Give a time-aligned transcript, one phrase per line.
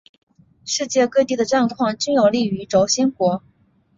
[0.65, 3.43] 世界各地的战况均有利于轴心国。